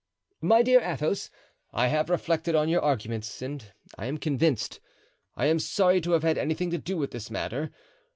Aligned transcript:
"My 0.41 0.63
dear 0.63 0.81
Athos, 0.81 1.29
I 1.71 1.85
have 1.89 2.09
reflected 2.09 2.55
on 2.55 2.69
your 2.69 2.81
arguments 2.81 3.39
and 3.43 3.71
I 3.99 4.07
am 4.07 4.17
convinced. 4.17 4.79
I 5.35 5.45
am 5.45 5.59
sorry 5.59 6.01
to 6.01 6.13
have 6.13 6.23
had 6.23 6.39
anything 6.39 6.71
to 6.71 6.79
do 6.79 6.97
with 6.97 7.11
this 7.11 7.29
matter. 7.29 7.69